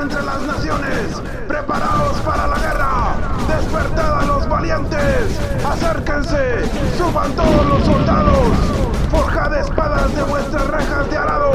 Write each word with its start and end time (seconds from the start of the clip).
entre 0.00 0.22
las 0.22 0.40
naciones. 0.42 1.20
Preparaos 1.46 2.16
para 2.20 2.46
la 2.46 2.56
guerra. 2.56 3.14
Despertad 3.48 4.20
a 4.20 4.24
los 4.24 4.48
valientes. 4.48 5.38
Acérquense. 5.64 6.62
Suban 6.96 7.32
todos 7.32 7.66
los 7.66 7.84
soldados. 7.84 8.48
Forjad 9.10 9.54
espadas 9.58 10.14
de 10.14 10.22
vuestras 10.22 10.66
rejas 10.68 11.10
de 11.10 11.16
arado 11.18 11.52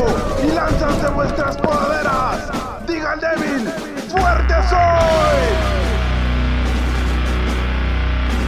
y 0.48 0.52
lanzas 0.52 1.02
de 1.02 1.10
vuestras 1.10 1.58
podaderas. 1.58 2.52
Diga 2.88 3.14
al 3.14 3.20
débil, 3.20 3.70
fuerte 4.10 4.54
soy. 4.70 5.78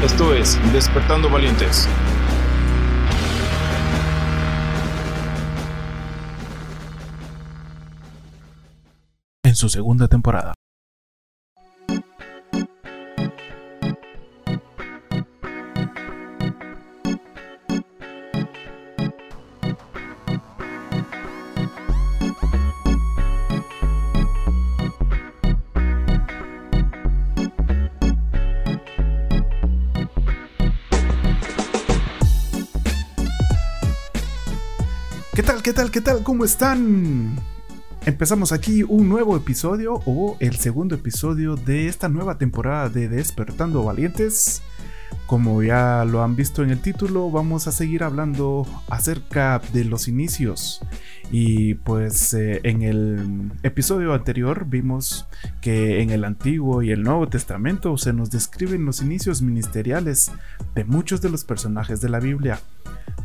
Esto 0.03 0.33
es 0.33 0.59
Despertando 0.71 1.29
Valientes. 1.29 1.87
Su 9.59 9.67
segunda 9.67 10.07
temporada. 10.07 10.53
¿Qué 35.33 35.43
tal, 35.43 35.61
qué 35.61 35.73
tal, 35.73 35.91
qué 35.91 35.99
tal? 35.99 36.23
¿Cómo 36.23 36.45
están? 36.45 37.58
Empezamos 38.05 38.53
aquí 38.53 38.83
un 38.83 39.09
nuevo 39.09 39.35
episodio 39.35 40.01
o 40.05 40.37
el 40.39 40.55
segundo 40.55 40.95
episodio 40.95 41.55
de 41.57 41.87
esta 41.87 42.07
nueva 42.07 42.37
temporada 42.37 42.89
de 42.89 43.09
Despertando 43.09 43.83
Valientes. 43.83 44.61
Como 45.27 45.61
ya 45.61 46.05
lo 46.05 46.23
han 46.23 46.35
visto 46.35 46.63
en 46.63 46.71
el 46.71 46.81
título, 46.81 47.29
vamos 47.29 47.67
a 47.67 47.71
seguir 47.71 48.03
hablando 48.03 48.65
acerca 48.89 49.61
de 49.73 49.83
los 49.83 50.07
inicios. 50.07 50.81
Y 51.29 51.75
pues 51.75 52.33
eh, 52.33 52.61
en 52.63 52.81
el 52.81 53.51
episodio 53.63 54.13
anterior 54.13 54.65
vimos 54.65 55.27
que 55.61 56.01
en 56.01 56.09
el 56.09 56.23
Antiguo 56.23 56.81
y 56.81 56.91
el 56.91 57.03
Nuevo 57.03 57.27
Testamento 57.27 57.95
se 57.97 58.13
nos 58.13 58.31
describen 58.31 58.85
los 58.85 59.01
inicios 59.01 59.41
ministeriales 59.41 60.31
de 60.73 60.85
muchos 60.85 61.21
de 61.21 61.29
los 61.29 61.43
personajes 61.43 62.01
de 62.01 62.09
la 62.09 62.19
Biblia. 62.19 62.59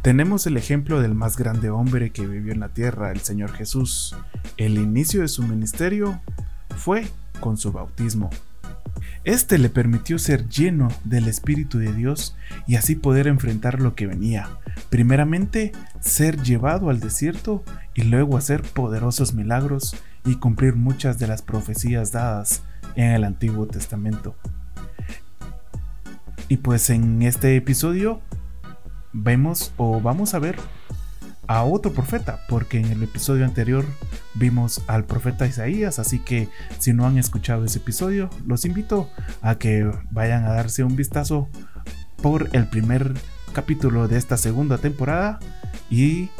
Tenemos 0.05 0.47
el 0.47 0.59
ejemplo 0.59 1.01
del 1.01 1.15
más 1.15 1.39
grande 1.39 1.71
hombre 1.71 2.11
que 2.11 2.27
vivió 2.27 2.53
en 2.53 2.61
la 2.61 2.69
tierra, 2.69 3.11
el 3.11 3.21
Señor 3.21 3.53
Jesús. 3.53 4.15
El 4.59 4.77
inicio 4.77 5.23
de 5.23 5.29
su 5.29 5.43
ministerio 5.43 6.21
fue 6.77 7.07
con 7.41 7.57
su 7.57 7.73
bautismo. 7.73 8.29
Este 9.25 9.57
le 9.57 9.71
permitió 9.71 10.19
ser 10.19 10.47
lleno 10.51 10.89
del 11.05 11.27
Espíritu 11.27 11.79
de 11.79 11.95
Dios 11.95 12.37
y 12.67 12.75
así 12.75 12.97
poder 12.97 13.27
enfrentar 13.29 13.81
lo 13.81 13.95
que 13.95 14.07
venía. 14.07 14.51
Primeramente, 14.91 15.73
ser 16.01 16.43
llevado 16.43 16.91
al 16.91 17.01
desierto 17.01 17.65
y 17.95 18.03
luego 18.03 18.37
hacer 18.37 18.61
poderosos 18.61 19.33
milagros 19.33 19.97
y 20.27 20.35
cumplir 20.35 20.77
muchas 20.77 21.19
de 21.19 21.29
las 21.29 21.41
profecías 21.41 22.13
dadas 22.13 22.63
en 22.95 23.13
el 23.13 23.25
Antiguo 23.25 23.67
Testamento. 23.67 24.37
Y 26.49 26.59
pues 26.59 26.91
en 26.91 27.23
este 27.23 27.57
episodio 27.57 28.21
vemos 29.15 29.73
o 29.79 30.01
vamos 30.01 30.35
a 30.35 30.39
ver 30.39 30.57
a 31.47 31.63
otro 31.65 31.93
profeta, 31.93 32.41
porque 32.49 32.79
en 32.79 32.87
el 32.87 33.03
episodio 33.03 33.45
anterior 33.45 33.85
vimos 34.35 34.83
al 34.87 35.05
profeta 35.05 35.47
Isaías, 35.47 35.99
así 35.99 36.19
que 36.19 36.49
si 36.79 36.93
no 36.93 37.07
han 37.07 37.19
escuchado 37.19 37.65
ese 37.65 37.79
episodio, 37.79 38.31
los 38.47 38.65
invito 38.65 39.11
a 39.43 39.57
que 39.57 39.91
vayan 40.11 40.45
a 40.45 40.53
darse 40.53 40.85
un 40.85 40.97
vistazo 40.97 41.49
por 42.23 42.49
el 42.53 42.67
primer 42.69 43.15
capítulo 43.53 44.09
de 44.09 44.17
esta 44.19 44.37
segunda 44.37 44.79
temporada 44.79 45.39
y 45.91 46.31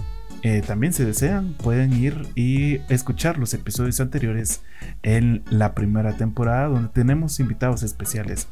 eh, 0.43 0.63
también 0.67 0.93
si 0.93 1.05
desean 1.05 1.55
pueden 1.55 1.93
ir 1.93 2.27
y 2.35 2.81
escuchar 2.93 3.39
los 3.39 3.55
episodios 3.55 4.01
anteriores 4.01 4.63
en 5.03 5.43
la 5.49 5.75
primera 5.75 6.17
temporada 6.17 6.69
donde 6.69 6.89
tenemos 6.89 7.41
invitados 7.41 7.83
especiales. 7.83 8.49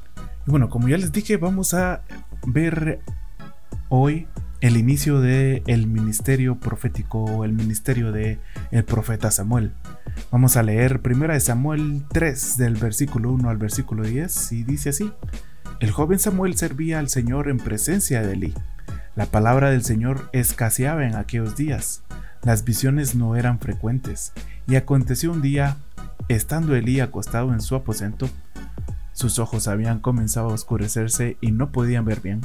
Y 0.46 0.50
bueno, 0.50 0.68
como 0.68 0.88
ya 0.88 0.96
les 0.96 1.12
dije, 1.12 1.36
vamos 1.36 1.74
a 1.74 2.02
ver 2.46 3.00
hoy 3.94 4.26
el 4.62 4.78
inicio 4.78 5.20
del 5.20 5.62
el 5.66 5.86
ministerio 5.86 6.58
profético 6.58 7.44
el 7.44 7.52
ministerio 7.52 8.10
de 8.10 8.38
el 8.70 8.84
profeta 8.84 9.30
Samuel. 9.30 9.74
Vamos 10.30 10.56
a 10.56 10.62
leer 10.62 11.02
primera 11.02 11.34
de 11.34 11.40
Samuel 11.40 12.04
3 12.10 12.56
del 12.56 12.76
versículo 12.76 13.30
1 13.32 13.50
al 13.50 13.58
versículo 13.58 14.04
10 14.04 14.52
y 14.52 14.64
dice 14.64 14.88
así: 14.88 15.12
El 15.78 15.90
joven 15.90 16.18
Samuel 16.18 16.56
servía 16.56 17.00
al 17.00 17.10
Señor 17.10 17.50
en 17.50 17.58
presencia 17.58 18.22
de 18.22 18.32
Elí. 18.32 18.54
La 19.14 19.26
palabra 19.26 19.70
del 19.70 19.84
Señor 19.84 20.30
escaseaba 20.32 21.04
en 21.04 21.14
aquellos 21.14 21.54
días. 21.54 22.02
Las 22.44 22.64
visiones 22.64 23.14
no 23.14 23.36
eran 23.36 23.60
frecuentes 23.60 24.32
y 24.66 24.76
aconteció 24.76 25.32
un 25.32 25.42
día, 25.42 25.76
estando 26.28 26.74
Elí 26.74 27.00
acostado 27.00 27.52
en 27.52 27.60
su 27.60 27.74
aposento, 27.74 28.30
sus 29.12 29.38
ojos 29.38 29.68
habían 29.68 29.98
comenzado 29.98 30.48
a 30.48 30.54
oscurecerse 30.54 31.36
y 31.42 31.50
no 31.50 31.72
podían 31.72 32.06
ver 32.06 32.22
bien 32.22 32.40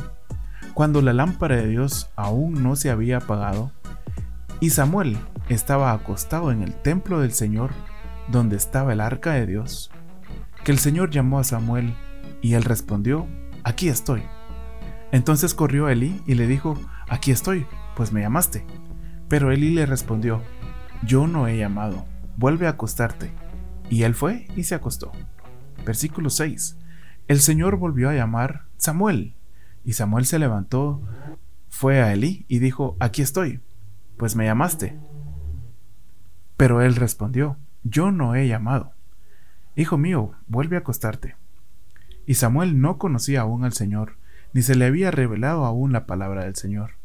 cuando 0.77 1.01
la 1.01 1.11
lámpara 1.11 1.55
de 1.55 1.65
Dios 1.65 2.11
aún 2.15 2.61
no 2.61 2.75
se 2.75 2.91
había 2.91 3.17
apagado, 3.17 3.71
y 4.59 4.69
Samuel 4.69 5.17
estaba 5.49 5.91
acostado 5.91 6.51
en 6.51 6.61
el 6.61 6.75
templo 6.75 7.19
del 7.19 7.31
Señor, 7.31 7.71
donde 8.27 8.57
estaba 8.57 8.93
el 8.93 9.01
arca 9.01 9.33
de 9.33 9.47
Dios, 9.47 9.89
que 10.63 10.71
el 10.71 10.77
Señor 10.77 11.09
llamó 11.09 11.39
a 11.39 11.43
Samuel, 11.43 11.95
y 12.43 12.53
él 12.53 12.63
respondió, 12.63 13.25
aquí 13.63 13.89
estoy. 13.89 14.21
Entonces 15.11 15.55
corrió 15.55 15.87
a 15.87 15.93
Elí 15.93 16.21
y 16.27 16.35
le 16.35 16.45
dijo, 16.45 16.79
aquí 17.09 17.31
estoy, 17.31 17.65
pues 17.95 18.11
me 18.11 18.21
llamaste. 18.21 18.63
Pero 19.27 19.51
Elí 19.51 19.71
le 19.71 19.87
respondió, 19.87 20.43
yo 21.01 21.25
no 21.25 21.47
he 21.47 21.57
llamado, 21.57 22.05
vuelve 22.35 22.67
a 22.67 22.71
acostarte. 22.71 23.31
Y 23.89 24.03
él 24.03 24.13
fue 24.13 24.45
y 24.55 24.61
se 24.65 24.75
acostó. 24.75 25.11
Versículo 25.83 26.29
6. 26.29 26.77
El 27.27 27.39
Señor 27.39 27.77
volvió 27.77 28.11
a 28.11 28.13
llamar 28.13 28.67
Samuel. 28.77 29.36
Y 29.87 29.93
Samuel 29.93 30.25
se 30.25 30.37
levantó, 30.37 31.01
fue 31.69 32.01
a 32.01 32.11
Elí 32.11 32.45
y 32.49 32.59
dijo, 32.59 32.97
aquí 32.99 33.21
estoy, 33.21 33.61
pues 34.17 34.35
me 34.35 34.43
llamaste. 34.43 34.99
Pero 36.57 36.81
él 36.81 36.97
respondió, 36.97 37.57
yo 37.83 38.11
no 38.11 38.35
he 38.35 38.49
llamado. 38.49 38.91
Hijo 39.77 39.97
mío, 39.97 40.33
vuelve 40.45 40.75
a 40.75 40.79
acostarte. 40.79 41.37
Y 42.25 42.33
Samuel 42.33 42.81
no 42.81 42.97
conocía 42.97 43.39
aún 43.39 43.63
al 43.63 43.71
Señor, 43.71 44.17
ni 44.51 44.61
se 44.61 44.75
le 44.75 44.83
había 44.83 45.09
revelado 45.09 45.63
aún 45.63 45.93
la 45.93 46.05
palabra 46.05 46.43
del 46.43 46.57
Señor. 46.57 46.95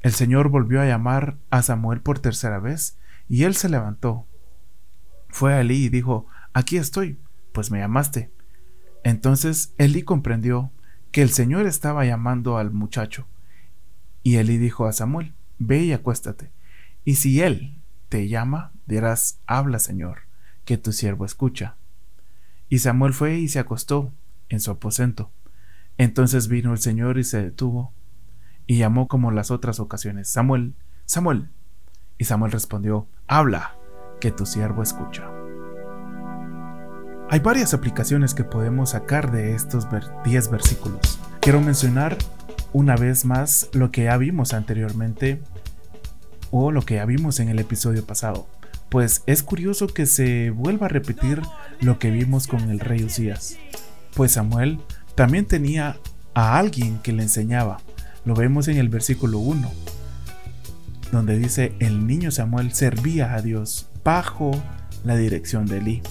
El 0.00 0.10
Señor 0.10 0.48
volvió 0.48 0.80
a 0.80 0.86
llamar 0.86 1.36
a 1.50 1.62
Samuel 1.62 2.00
por 2.00 2.18
tercera 2.18 2.58
vez, 2.58 2.98
y 3.28 3.44
él 3.44 3.54
se 3.54 3.68
levantó. 3.68 4.26
Fue 5.28 5.54
a 5.54 5.60
Elí 5.60 5.84
y 5.84 5.88
dijo, 5.88 6.26
aquí 6.52 6.78
estoy, 6.78 7.20
pues 7.52 7.70
me 7.70 7.78
llamaste. 7.78 8.32
Entonces 9.04 9.72
Elí 9.78 10.02
comprendió 10.02 10.72
que 11.16 11.22
el 11.22 11.30
Señor 11.30 11.64
estaba 11.64 12.04
llamando 12.04 12.58
al 12.58 12.72
muchacho. 12.72 13.26
Y 14.22 14.36
Elí 14.36 14.58
dijo 14.58 14.84
a 14.84 14.92
Samuel, 14.92 15.32
Ve 15.58 15.82
y 15.82 15.94
acuéstate. 15.94 16.52
Y 17.06 17.14
si 17.14 17.40
él 17.40 17.80
te 18.10 18.28
llama, 18.28 18.72
dirás, 18.84 19.40
Habla, 19.46 19.78
Señor, 19.78 20.24
que 20.66 20.76
tu 20.76 20.92
siervo 20.92 21.24
escucha. 21.24 21.76
Y 22.68 22.80
Samuel 22.80 23.14
fue 23.14 23.38
y 23.38 23.48
se 23.48 23.58
acostó 23.58 24.12
en 24.50 24.60
su 24.60 24.70
aposento. 24.70 25.32
Entonces 25.96 26.48
vino 26.48 26.74
el 26.74 26.80
Señor 26.80 27.16
y 27.16 27.24
se 27.24 27.42
detuvo, 27.42 27.94
y 28.66 28.76
llamó 28.76 29.08
como 29.08 29.30
las 29.30 29.50
otras 29.50 29.80
ocasiones, 29.80 30.28
Samuel, 30.28 30.74
Samuel. 31.06 31.48
Y 32.18 32.24
Samuel 32.24 32.52
respondió, 32.52 33.08
Habla, 33.26 33.74
que 34.20 34.32
tu 34.32 34.44
siervo 34.44 34.82
escucha. 34.82 35.35
Hay 37.28 37.40
varias 37.40 37.74
aplicaciones 37.74 38.34
que 38.34 38.44
podemos 38.44 38.90
sacar 38.90 39.32
de 39.32 39.56
estos 39.56 39.88
10 40.24 40.50
versículos. 40.50 41.18
Quiero 41.40 41.60
mencionar 41.60 42.16
una 42.72 42.94
vez 42.94 43.24
más 43.24 43.68
lo 43.72 43.90
que 43.90 44.04
ya 44.04 44.16
vimos 44.16 44.54
anteriormente 44.54 45.42
o 46.52 46.70
lo 46.70 46.82
que 46.82 46.94
ya 46.94 47.04
vimos 47.04 47.40
en 47.40 47.48
el 47.48 47.58
episodio 47.58 48.06
pasado, 48.06 48.46
pues 48.90 49.24
es 49.26 49.42
curioso 49.42 49.88
que 49.88 50.06
se 50.06 50.50
vuelva 50.50 50.86
a 50.86 50.88
repetir 50.88 51.42
lo 51.80 51.98
que 51.98 52.12
vimos 52.12 52.46
con 52.46 52.70
el 52.70 52.78
rey 52.78 53.02
Usías, 53.02 53.56
pues 54.14 54.32
Samuel 54.32 54.78
también 55.16 55.46
tenía 55.46 55.96
a 56.34 56.58
alguien 56.58 56.98
que 56.98 57.12
le 57.12 57.24
enseñaba. 57.24 57.78
Lo 58.24 58.34
vemos 58.34 58.68
en 58.68 58.76
el 58.76 58.88
versículo 58.88 59.40
1, 59.40 59.68
donde 61.10 61.36
dice, 61.38 61.74
el 61.80 62.06
niño 62.06 62.30
Samuel 62.30 62.72
servía 62.72 63.34
a 63.34 63.42
Dios 63.42 63.88
bajo 64.04 64.52
la 65.02 65.16
dirección 65.16 65.66
de 65.66 65.78
Elí. 65.78 66.02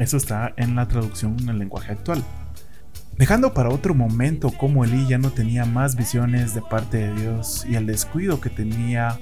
Eso 0.00 0.16
está 0.16 0.54
en 0.56 0.74
la 0.74 0.88
traducción 0.88 1.36
en 1.40 1.50
el 1.50 1.58
lenguaje 1.58 1.92
actual. 1.92 2.24
Dejando 3.18 3.52
para 3.52 3.68
otro 3.68 3.94
momento 3.94 4.50
cómo 4.50 4.82
Elí 4.82 5.06
ya 5.06 5.18
no 5.18 5.30
tenía 5.30 5.66
más 5.66 5.94
visiones 5.94 6.54
de 6.54 6.62
parte 6.62 6.96
de 6.96 7.14
Dios 7.20 7.66
y 7.68 7.74
el 7.74 7.84
descuido 7.86 8.40
que 8.40 8.48
tenía 8.48 9.20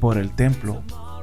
por 0.00 0.18
el 0.18 0.32
templo, 0.32 0.82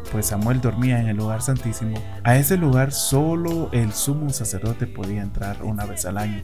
pues 0.10 0.28
Samuel 0.28 0.62
dormía 0.62 1.02
en 1.02 1.10
el 1.10 1.18
lugar 1.18 1.42
santísimo, 1.42 2.02
a 2.24 2.38
ese 2.38 2.56
lugar 2.56 2.94
solo 2.94 3.70
el 3.74 3.92
sumo 3.92 4.30
sacerdote 4.30 4.88
podía 4.88 5.22
entrar 5.22 5.64
una 5.64 5.86
vez 5.86 6.06
al 6.06 6.18
año. 6.18 6.42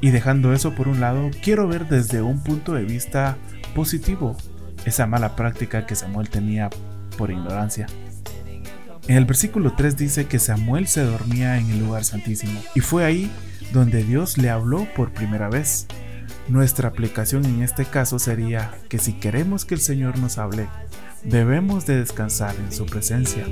Y 0.00 0.10
dejando 0.10 0.52
eso 0.52 0.74
por 0.74 0.88
un 0.88 0.98
lado, 0.98 1.30
quiero 1.44 1.68
ver 1.68 1.88
desde 1.88 2.22
un 2.22 2.42
punto 2.42 2.74
de 2.74 2.82
vista 2.82 3.38
positivo 3.72 4.36
esa 4.84 5.06
mala 5.06 5.36
práctica 5.36 5.86
que 5.86 5.94
Samuel 5.94 6.28
tenía 6.28 6.70
por 7.16 7.30
ignorancia. 7.30 7.86
En 9.08 9.16
el 9.16 9.24
versículo 9.24 9.72
3 9.72 9.96
dice 9.96 10.26
que 10.26 10.40
Samuel 10.40 10.88
se 10.88 11.02
dormía 11.02 11.58
en 11.58 11.70
el 11.70 11.78
lugar 11.78 12.04
santísimo 12.04 12.60
y 12.74 12.80
fue 12.80 13.04
ahí 13.04 13.30
donde 13.72 14.02
Dios 14.02 14.36
le 14.36 14.50
habló 14.50 14.84
por 14.96 15.12
primera 15.12 15.48
vez. 15.48 15.86
Nuestra 16.48 16.88
aplicación 16.88 17.44
en 17.44 17.62
este 17.62 17.84
caso 17.84 18.18
sería 18.18 18.74
que 18.88 18.98
si 18.98 19.12
queremos 19.12 19.64
que 19.64 19.74
el 19.74 19.80
Señor 19.80 20.18
nos 20.18 20.38
hable, 20.38 20.68
debemos 21.22 21.86
de 21.86 21.98
descansar 21.98 22.56
en 22.56 22.72
su 22.72 22.84
presencia. 22.86 23.44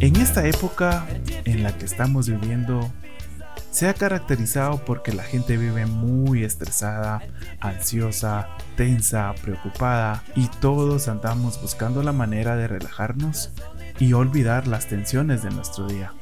En 0.00 0.16
esta 0.16 0.46
época 0.46 1.06
en 1.46 1.62
la 1.62 1.78
que 1.78 1.86
estamos 1.86 2.28
viviendo, 2.28 2.90
se 3.74 3.88
ha 3.88 3.94
caracterizado 3.94 4.84
porque 4.84 5.12
la 5.12 5.24
gente 5.24 5.56
vive 5.56 5.84
muy 5.84 6.44
estresada, 6.44 7.20
ansiosa, 7.58 8.46
tensa, 8.76 9.34
preocupada 9.42 10.22
y 10.36 10.46
todos 10.60 11.08
andamos 11.08 11.60
buscando 11.60 12.00
la 12.04 12.12
manera 12.12 12.54
de 12.54 12.68
relajarnos 12.68 13.50
y 13.98 14.12
olvidar 14.12 14.68
las 14.68 14.86
tensiones 14.86 15.42
de 15.42 15.50
nuestro 15.50 15.88
día. 15.88 16.12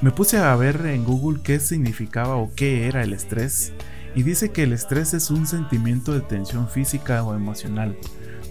Me 0.00 0.10
puse 0.10 0.38
a 0.38 0.56
ver 0.56 0.86
en 0.86 1.04
Google 1.04 1.42
qué 1.42 1.60
significaba 1.60 2.36
o 2.36 2.54
qué 2.54 2.88
era 2.88 3.02
el 3.02 3.12
estrés 3.12 3.74
y 4.14 4.22
dice 4.22 4.50
que 4.50 4.62
el 4.62 4.72
estrés 4.72 5.12
es 5.12 5.30
un 5.30 5.46
sentimiento 5.46 6.14
de 6.14 6.22
tensión 6.22 6.70
física 6.70 7.22
o 7.24 7.34
emocional. 7.34 7.98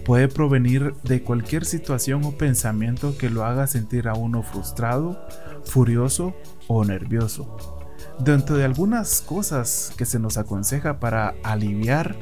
Puede 0.06 0.28
provenir 0.28 0.94
de 1.04 1.24
cualquier 1.24 1.66
situación 1.66 2.24
o 2.26 2.38
pensamiento 2.38 3.18
que 3.18 3.32
lo 3.32 3.44
haga 3.44 3.66
sentir 3.66 4.08
a 4.08 4.14
uno 4.14 4.44
frustrado, 4.44 5.20
furioso 5.64 6.36
o 6.68 6.86
nervioso. 6.86 7.83
Dentro 8.20 8.58
de 8.58 8.64
algunas 8.64 9.22
cosas 9.22 9.92
que 9.98 10.06
se 10.06 10.20
nos 10.20 10.38
aconseja 10.38 11.00
para 11.00 11.36
aliviar 11.44 12.16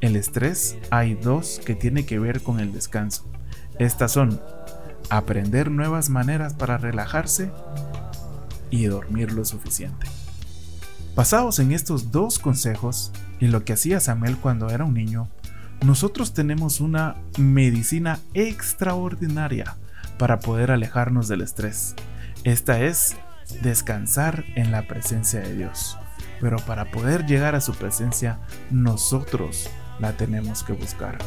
el 0.00 0.16
estrés, 0.16 0.76
hay 0.90 1.14
dos 1.14 1.60
que 1.64 1.74
tienen 1.74 2.06
que 2.06 2.18
ver 2.18 2.42
con 2.42 2.58
el 2.58 2.72
descanso. 2.72 3.24
Estas 3.78 4.12
son 4.12 4.40
aprender 5.10 5.70
nuevas 5.70 6.08
maneras 6.08 6.54
para 6.54 6.78
relajarse 6.78 7.50
y 8.70 8.84
dormir 8.86 9.32
lo 9.32 9.44
suficiente. 9.44 10.06
Basados 11.14 11.58
en 11.58 11.72
estos 11.72 12.12
dos 12.12 12.38
consejos 12.38 13.12
y 13.40 13.48
lo 13.48 13.64
que 13.64 13.74
hacía 13.74 14.00
Samuel 14.00 14.38
cuando 14.38 14.70
era 14.70 14.84
un 14.84 14.94
niño, 14.94 15.28
nosotros 15.84 16.34
tenemos 16.34 16.80
una 16.80 17.16
medicina 17.38 18.20
extraordinaria 18.32 19.76
para 20.18 20.40
poder 20.40 20.70
alejarnos 20.70 21.28
del 21.28 21.40
estrés. 21.40 21.94
Esta 22.44 22.80
es 22.80 23.16
descansar 23.62 24.44
en 24.54 24.72
la 24.72 24.86
presencia 24.86 25.40
de 25.40 25.54
Dios. 25.54 25.98
Pero 26.40 26.58
para 26.58 26.90
poder 26.90 27.26
llegar 27.26 27.54
a 27.54 27.60
su 27.60 27.74
presencia, 27.74 28.38
nosotros 28.70 29.68
la 29.98 30.12
tenemos 30.16 30.62
que 30.62 30.72
buscar. 30.72 31.18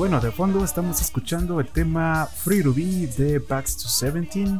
Bueno, 0.00 0.18
de 0.18 0.30
fondo 0.30 0.64
estamos 0.64 1.02
escuchando 1.02 1.60
el 1.60 1.66
tema 1.66 2.24
Free 2.24 2.62
to 2.62 2.72
de 2.72 3.38
Backs 3.38 3.76
to 3.76 3.86
17 3.86 4.58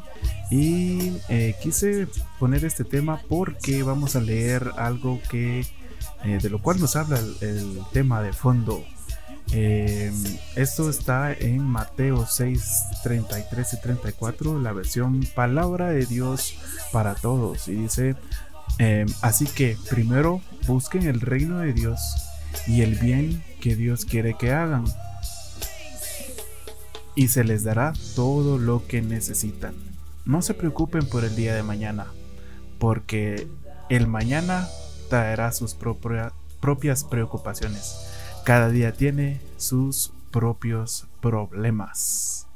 y 0.50 1.16
eh, 1.30 1.56
quise 1.62 2.08
poner 2.38 2.62
este 2.66 2.84
tema 2.84 3.22
porque 3.26 3.82
vamos 3.82 4.16
a 4.16 4.20
leer 4.20 4.70
algo 4.76 5.18
que 5.30 5.60
eh, 6.24 6.38
de 6.42 6.50
lo 6.50 6.60
cual 6.60 6.78
nos 6.78 6.94
habla 6.94 7.18
el, 7.40 7.80
tema 7.90 8.20
de 8.20 8.34
fondo. 8.34 8.84
Eh, 9.52 10.12
esto 10.56 10.90
está 10.90 11.32
en 11.32 11.62
Mateo 11.62 12.26
6, 12.26 13.00
33 13.02 13.72
y 13.72 13.80
34, 13.80 14.60
la 14.60 14.74
versión 14.74 15.26
Palabra 15.34 15.88
de 15.88 16.04
Dios 16.04 16.54
para 16.92 17.14
todos. 17.14 17.66
Y 17.66 17.76
dice, 17.76 18.14
así 19.22 19.46
que 19.46 19.78
primero 19.88 20.42
busquen 20.66 21.04
el 21.04 21.22
reino 21.22 21.60
de 21.60 21.72
Dios 21.72 21.98
y 22.66 22.82
el 22.82 22.96
bien 22.96 23.42
que 23.62 23.74
Dios 23.74 24.04
quiere 24.04 24.34
que 24.34 24.52
hagan 24.52 24.84
y 27.20 27.28
se 27.28 27.44
les 27.44 27.64
dará 27.64 27.92
todo 28.16 28.56
lo 28.56 28.86
que 28.86 29.02
necesitan. 29.02 29.74
No 30.24 30.40
se 30.40 30.54
preocupen 30.54 31.06
por 31.06 31.22
el 31.22 31.36
día 31.36 31.54
de 31.54 31.62
mañana, 31.62 32.06
porque 32.78 33.46
el 33.90 34.06
mañana 34.06 34.66
traerá 35.10 35.52
sus 35.52 35.74
propias 35.74 37.04
preocupaciones. 37.04 37.94
Cada 38.46 38.70
día 38.70 38.94
tiene 38.94 39.38
sus 39.58 40.14
propios 40.30 41.08
problemas. 41.20 42.46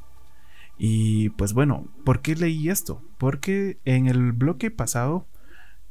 Y 0.79 1.29
pues 1.29 1.53
bueno, 1.53 1.87
¿por 2.03 2.23
qué 2.23 2.35
leí 2.35 2.71
esto? 2.71 3.03
Porque 3.19 3.77
en 3.85 4.07
el 4.07 4.33
bloque 4.33 4.71
pasado 4.71 5.27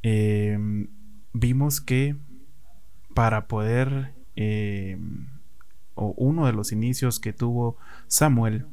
em, 0.02 0.88
vimos 1.32 1.80
que 1.80 2.16
para 3.14 3.46
poder 3.46 4.14
em, 4.34 5.28
o 5.94 6.14
uno 6.16 6.46
de 6.46 6.52
los 6.52 6.72
inicios 6.72 7.20
que 7.20 7.32
tuvo 7.32 7.76
Samuel 8.06 8.66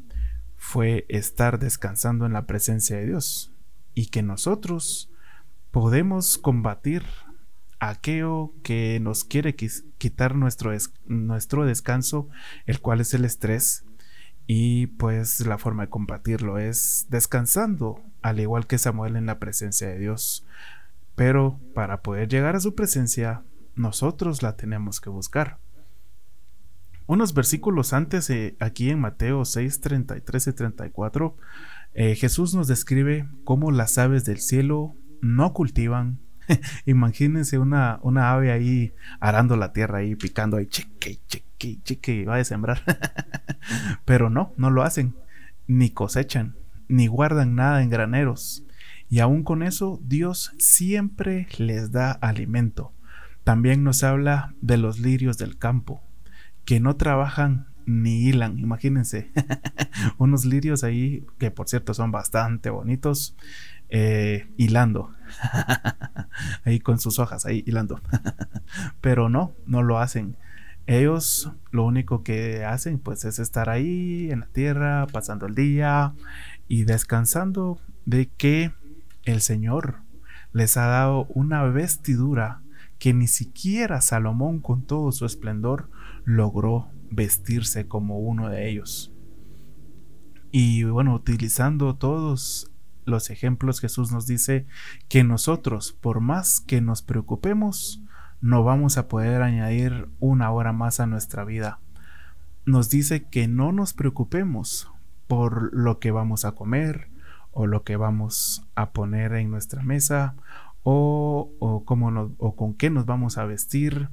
fue 0.58 1.06
estar 1.10 1.60
descansando 1.60 2.26
en 2.26 2.34
la 2.34 2.46
presencia 2.46 2.98
de 2.98 3.08
Dios 3.08 3.52
y 3.94 4.08
que 4.08 4.24
nosotros 4.24 5.10
podemos 5.72 6.38
combatir 6.38 7.04
aquello 7.80 8.54
que 8.62 9.00
nos 9.02 9.24
quiere 9.24 9.56
quitar 9.56 10.36
nuestro, 10.36 10.72
nuestro 11.08 11.66
descanso, 11.66 12.30
el 12.68 12.80
cual 12.80 13.02
es 13.02 13.14
el 13.14 13.26
estrés. 13.26 13.86
Y 14.46 14.88
pues 14.88 15.46
la 15.46 15.58
forma 15.58 15.84
de 15.84 15.90
combatirlo 15.90 16.60
es 16.60 17.08
descansando, 17.10 18.02
al 18.22 18.40
igual 18.40 18.68
que 18.68 18.78
Samuel 18.78 19.16
en 19.16 19.26
la 19.26 19.40
presencia 19.40 19.88
de 19.88 19.98
Dios. 19.98 20.46
Pero 21.16 21.60
para 21.74 22.02
poder 22.02 22.28
llegar 22.28 22.56
a 22.56 22.60
su 22.60 22.76
presencia, 22.76 23.44
nosotros 23.76 24.44
la 24.44 24.56
tenemos 24.56 25.02
que 25.02 25.10
buscar. 25.10 25.58
Unos 27.08 27.34
versículos 27.34 27.94
antes, 27.94 28.30
eh, 28.30 28.56
aquí 28.60 28.90
en 28.90 29.00
Mateo 29.00 29.44
6, 29.44 29.82
33 29.82 30.48
y 30.48 30.54
34, 30.54 31.36
eh, 31.94 32.16
Jesús 32.16 32.56
nos 32.56 32.68
describe 32.68 33.28
cómo 33.44 33.72
las 33.72 33.98
aves 33.98 34.24
del 34.24 34.40
cielo 34.40 34.96
no 35.22 35.54
cultivan. 35.54 36.20
Imagínense 36.86 37.58
una, 37.58 38.00
una 38.02 38.32
ave 38.32 38.52
ahí 38.52 38.94
arando 39.20 39.58
la 39.58 39.74
tierra 39.74 40.00
ahí, 40.00 40.16
picando 40.16 40.58
ahí, 40.58 40.68
chique, 40.68 41.20
chique, 41.28 41.80
chique, 41.84 42.26
va 42.26 42.38
a 42.38 42.44
sembrar. 42.44 42.82
Pero 44.06 44.30
no, 44.30 44.54
no 44.58 44.70
lo 44.70 44.84
hacen, 44.84 45.16
ni 45.68 45.90
cosechan, 45.90 46.56
ni 46.88 47.08
guardan 47.08 47.56
nada 47.56 47.84
en 47.84 47.90
graneros. 47.90 48.64
Y 49.10 49.20
aún 49.20 49.44
con 49.44 49.62
eso, 49.62 50.00
Dios 50.04 50.54
siempre 50.58 51.48
les 51.58 51.92
da 51.92 52.12
alimento. 52.12 52.94
También 53.44 53.84
nos 53.84 54.04
habla 54.04 54.54
de 54.62 54.78
los 54.78 55.00
lirios 55.00 55.38
del 55.38 55.58
campo, 55.58 56.02
que 56.72 56.80
no 56.80 56.96
trabajan 56.96 57.68
ni 57.86 58.30
hilan, 58.30 58.58
imagínense. 58.58 59.30
Unos 60.18 60.46
lirios 60.46 60.86
ahí, 60.86 61.26
que 61.38 61.52
por 61.52 61.68
cierto 61.68 61.94
son 61.94 62.14
bastante 62.14 62.70
bonitos, 62.70 63.36
eh, 63.90 64.48
hilando. 64.56 65.12
ahí 66.64 66.80
con 66.80 66.98
sus 66.98 67.20
hojas, 67.20 67.46
ahí 67.46 67.62
hilando. 67.68 68.00
Pero 69.02 69.28
no, 69.28 69.54
no 69.66 69.84
lo 69.84 70.00
hacen. 70.00 70.38
Ellos 70.88 71.52
lo 71.72 71.84
único 71.84 72.24
que 72.24 72.64
hacen 72.64 73.00
pues 73.00 73.26
es 73.26 73.40
estar 73.40 73.70
ahí 73.70 74.32
en 74.32 74.40
la 74.40 74.48
tierra, 74.48 75.08
pasando 75.12 75.48
el 75.48 75.56
día 75.56 76.14
y 76.70 76.86
descansando 76.86 77.82
de 78.06 78.30
que 78.30 78.72
el 79.24 79.42
Señor 79.42 79.98
les 80.54 80.78
ha 80.78 80.86
dado 80.86 81.26
una 81.26 81.64
vestidura 81.64 82.62
que 82.98 83.14
ni 83.14 83.28
siquiera 83.28 84.00
Salomón 84.00 84.62
con 84.62 84.84
todo 84.84 85.12
su 85.12 85.26
esplendor 85.26 85.90
logró 86.26 86.90
vestirse 87.10 87.88
como 87.88 88.20
uno 88.20 88.50
de 88.50 88.70
ellos. 88.70 89.14
Y 90.52 90.84
bueno, 90.84 91.14
utilizando 91.14 91.96
todos 91.96 92.72
los 93.06 93.30
ejemplos, 93.30 93.80
Jesús 93.80 94.12
nos 94.12 94.28
dice 94.28 94.66
que 95.08 95.24
nosotros, 95.24 95.94
por 95.94 96.20
más 96.20 96.60
que 96.62 96.82
nos 96.82 97.02
preocupemos, 97.02 98.02
no 98.42 98.64
vamos 98.64 98.98
a 98.98 99.08
poder 99.08 99.42
añadir 99.44 100.10
una 100.20 100.52
hora 100.52 100.74
más 100.74 101.00
a 101.00 101.06
nuestra 101.06 101.46
vida. 101.46 101.80
Nos 102.66 102.90
dice 102.90 103.24
que 103.24 103.48
no 103.48 103.72
nos 103.72 103.94
preocupemos 103.94 104.92
por 105.28 105.74
lo 105.74 106.00
que 106.00 106.12
vamos 106.12 106.44
a 106.46 106.54
comer 106.54 107.10
o 107.52 107.68
lo 107.68 107.84
que 107.84 107.96
vamos 107.96 108.66
a 108.76 108.92
poner 108.92 109.34
en 109.34 109.52
nuestra 109.52 109.84
mesa 109.84 110.36
o, 110.84 111.52
o, 111.60 111.86
cómo 111.86 112.34
o 112.38 112.56
con 112.56 112.74
qué 112.74 112.90
nos 112.90 113.06
vamos 113.06 113.38
a 113.38 113.46
vestir 113.46 114.10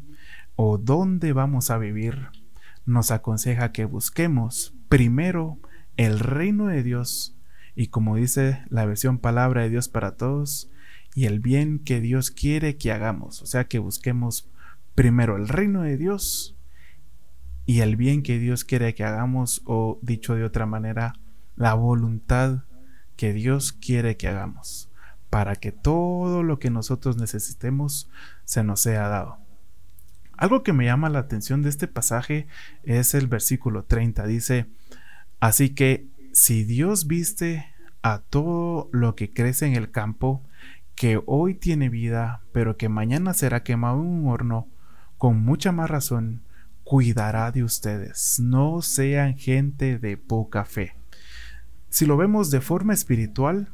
o 0.61 0.77
dónde 0.77 1.33
vamos 1.33 1.71
a 1.71 1.79
vivir, 1.79 2.31
nos 2.85 3.13
aconseja 3.13 3.71
que 3.71 3.85
busquemos 3.85 4.75
primero 4.89 5.57
el 5.97 6.19
reino 6.19 6.67
de 6.67 6.83
Dios 6.83 7.37
y 7.77 7.87
como 7.87 8.17
dice 8.17 8.65
la 8.69 8.85
versión 8.85 9.19
palabra 9.19 9.63
de 9.63 9.71
Dios 9.71 9.89
para 9.89 10.17
todos, 10.17 10.69
y 11.15 11.27
el 11.27 11.39
bien 11.39 11.79
que 11.79 12.01
Dios 12.01 12.33
quiere 12.33 12.77
que 12.77 12.91
hagamos. 12.91 13.41
O 13.41 13.47
sea 13.47 13.69
que 13.69 13.79
busquemos 13.79 14.49
primero 14.97 15.37
el 15.37 15.47
reino 15.47 15.83
de 15.83 15.97
Dios 15.97 16.57
y 17.65 17.79
el 17.83 17.95
bien 17.95 18.25
que 18.25 18.41
Dios 18.41 18.65
quiere 18.65 18.97
que 18.97 19.05
hagamos, 19.05 19.63
o 19.65 20.01
dicho 20.03 20.35
de 20.35 20.43
otra 20.43 20.67
manera, 20.67 21.15
la 21.55 21.75
voluntad 21.75 22.65
que 23.15 23.33
Dios 23.33 23.73
quiere 23.73 24.17
que 24.17 24.27
hagamos, 24.27 24.91
para 25.31 25.55
que 25.55 25.71
todo 25.71 26.43
lo 26.43 26.59
que 26.59 26.71
nosotros 26.71 27.17
necesitemos 27.17 28.11
se 28.45 28.65
nos 28.65 28.81
sea 28.81 29.07
dado. 29.07 29.48
Algo 30.39 30.63
que 30.63 30.73
me 30.73 30.85
llama 30.85 31.09
la 31.09 31.19
atención 31.19 31.63
de 31.63 31.69
este 31.69 31.89
pasaje 31.89 32.47
es 32.85 33.13
el 33.15 33.27
versículo 33.27 33.83
30. 33.83 34.25
Dice, 34.29 34.67
así 35.41 35.71
que 35.71 36.07
si 36.33 36.63
Dios 36.63 37.09
viste 37.09 37.67
a 38.03 38.21
todo 38.21 38.89
lo 38.93 39.17
que 39.17 39.33
crece 39.33 39.67
en 39.67 39.75
el 39.75 39.91
campo, 39.91 40.45
que 40.95 41.21
hoy 41.27 41.55
tiene 41.55 41.89
vida, 41.89 42.43
pero 42.53 42.77
que 42.77 42.89
mañana 42.89 43.35
será 43.35 43.65
quemado 43.65 44.01
en 44.01 44.07
un 44.07 44.29
horno, 44.29 44.69
con 45.17 45.43
mucha 45.43 45.73
más 45.73 45.91
razón, 45.91 46.43
cuidará 46.85 47.51
de 47.51 47.65
ustedes. 47.65 48.39
No 48.39 48.81
sean 48.81 49.37
gente 49.37 49.99
de 49.99 50.17
poca 50.17 50.65
fe. 50.65 50.95
Si 51.89 52.07
lo 52.07 52.17
vemos 52.17 52.53
de 52.53 52.61
forma 52.61 52.95
espiritual, 52.95 53.71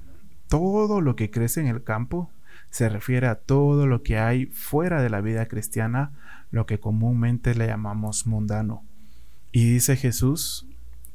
todo 0.48 1.02
lo 1.02 1.14
que 1.14 1.30
crece 1.30 1.60
en 1.60 1.66
el 1.66 1.84
campo 1.84 2.30
se 2.74 2.88
refiere 2.88 3.28
a 3.28 3.36
todo 3.36 3.86
lo 3.86 4.02
que 4.02 4.18
hay 4.18 4.46
fuera 4.46 5.00
de 5.00 5.08
la 5.08 5.20
vida 5.20 5.46
cristiana, 5.46 6.10
lo 6.50 6.66
que 6.66 6.80
comúnmente 6.80 7.54
le 7.54 7.68
llamamos 7.68 8.26
mundano. 8.26 8.82
Y 9.52 9.70
dice 9.70 9.94
Jesús 9.94 10.66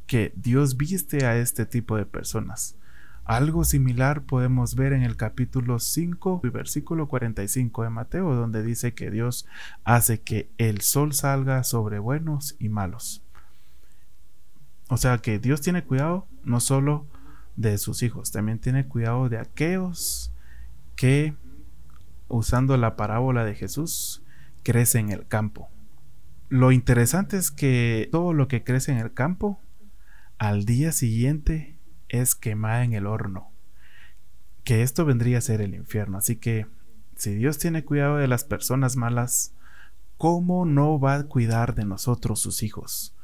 que 0.08 0.32
Dios 0.38 0.78
viste 0.78 1.26
a 1.26 1.36
este 1.36 1.66
tipo 1.66 1.98
de 1.98 2.06
personas. 2.06 2.78
Algo 3.26 3.66
similar 3.66 4.22
podemos 4.22 4.76
ver 4.76 4.94
en 4.94 5.04
el 5.04 5.18
capítulo 5.18 5.80
5 5.80 6.40
y 6.46 6.48
versículo 6.48 7.10
45 7.10 7.84
de 7.84 7.90
Mateo, 7.90 8.36
donde 8.36 8.64
dice 8.64 8.94
que 8.94 9.12
Dios 9.12 9.46
hace 9.84 10.22
que 10.22 10.50
el 10.60 10.80
sol 10.80 11.12
salga 11.12 11.66
sobre 11.66 12.00
buenos 12.00 12.56
y 12.58 12.70
malos. 12.70 13.22
O 14.88 14.96
sea 14.96 15.18
que 15.18 15.40
Dios 15.40 15.60
tiene 15.60 15.84
cuidado 15.84 16.26
no 16.46 16.62
solo 16.62 17.06
de 17.58 17.78
sus 17.80 18.02
hijos, 18.02 18.32
también 18.32 18.60
tiene 18.60 18.86
cuidado 18.86 19.28
de 19.28 19.40
aquellos 19.40 20.32
que, 20.96 21.34
usando 22.30 22.78
la 22.78 22.96
parábola 22.96 23.44
de 23.44 23.56
Jesús, 23.56 24.24
crece 24.64 25.00
en 25.00 25.12
el 25.12 25.28
campo. 25.28 25.70
Lo 26.48 26.72
interesante 26.72 27.38
es 27.38 27.52
que 27.52 28.08
todo 28.12 28.34
lo 28.34 28.48
que 28.48 28.64
crece 28.64 28.92
en 28.92 29.00
el 29.00 29.14
campo, 29.14 29.60
al 30.38 30.66
día 30.66 30.92
siguiente 30.92 31.78
es 32.08 32.36
quemada 32.36 32.84
en 32.84 32.94
el 32.94 33.06
horno. 33.06 33.52
Que 34.64 34.84
esto 34.84 35.06
vendría 35.06 35.40
a 35.40 35.42
ser 35.42 35.62
el 35.62 35.76
infierno. 35.76 36.18
Así 36.18 36.38
que, 36.38 36.68
si 37.16 37.36
Dios 37.36 37.58
tiene 37.58 37.84
cuidado 37.84 38.18
de 38.18 38.28
las 38.28 38.44
personas 38.44 38.96
malas, 38.96 39.54
¿cómo 40.18 40.66
no 40.66 41.00
va 41.00 41.16
a 41.16 41.24
cuidar 41.24 41.76
de 41.76 41.86
nosotros, 41.86 42.40
sus 42.40 42.64
hijos? 42.64 43.16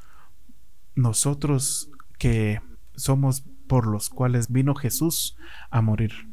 Nosotros 0.95 1.89
que 2.17 2.61
somos 2.95 3.45
por 3.67 3.87
los 3.87 4.09
cuales 4.09 4.51
vino 4.51 4.75
Jesús 4.75 5.37
a 5.69 5.81
morir. 5.81 6.29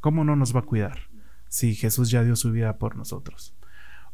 ¿Cómo 0.00 0.24
no 0.24 0.36
nos 0.36 0.54
va 0.54 0.60
a 0.60 0.64
cuidar 0.64 1.11
si 1.52 1.74
Jesús 1.74 2.10
ya 2.10 2.24
dio 2.24 2.34
su 2.34 2.50
vida 2.50 2.78
por 2.78 2.96
nosotros? 2.96 3.54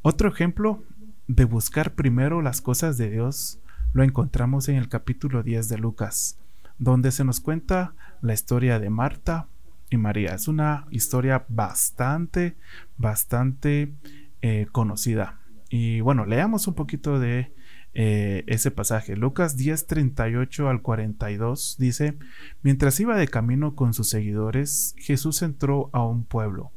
Otro 0.02 0.28
ejemplo 0.28 0.82
de 1.28 1.44
buscar 1.44 1.94
primero 1.94 2.42
las 2.42 2.60
cosas 2.60 2.98
de 2.98 3.10
Dios 3.10 3.60
lo 3.92 4.02
encontramos 4.02 4.68
en 4.68 4.74
el 4.74 4.88
capítulo 4.88 5.44
10 5.44 5.68
de 5.68 5.78
Lucas, 5.78 6.40
donde 6.78 7.12
se 7.12 7.24
nos 7.24 7.38
cuenta 7.38 7.94
la 8.22 8.34
historia 8.34 8.80
de 8.80 8.90
Marta 8.90 9.46
y 9.88 9.98
María. 9.98 10.34
Es 10.34 10.48
una 10.48 10.88
historia 10.90 11.46
bastante, 11.48 12.56
bastante 12.96 13.94
eh, 14.42 14.66
conocida. 14.72 15.38
Y 15.70 16.00
bueno, 16.00 16.26
leamos 16.26 16.66
un 16.66 16.74
poquito 16.74 17.20
de 17.20 17.54
eh, 17.94 18.42
ese 18.48 18.72
pasaje. 18.72 19.14
Lucas 19.14 19.56
10, 19.56 19.86
38 19.86 20.68
al 20.68 20.82
42 20.82 21.76
dice, 21.78 22.18
mientras 22.62 22.98
iba 22.98 23.16
de 23.16 23.28
camino 23.28 23.76
con 23.76 23.94
sus 23.94 24.08
seguidores, 24.08 24.96
Jesús 24.98 25.42
entró 25.42 25.88
a 25.92 26.04
un 26.04 26.24
pueblo 26.24 26.72